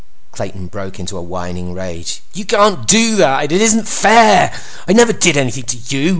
[0.31, 2.23] Clayton broke into a whining rage.
[2.33, 3.51] "You can't do that!
[3.51, 4.51] It isn't fair!
[4.87, 6.09] I never did anything to you!